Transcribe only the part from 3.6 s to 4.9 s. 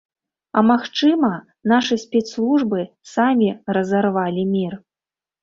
разарвалі мір.